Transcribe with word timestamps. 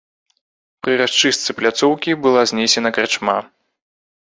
Пры 0.87 0.93
расчыстцы 1.01 1.55
пляцоўкі 1.59 2.11
была 2.25 2.41
знесена 2.55 2.95
карчма. 2.99 3.39